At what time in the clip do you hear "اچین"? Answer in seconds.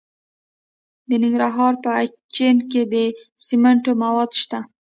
2.01-2.57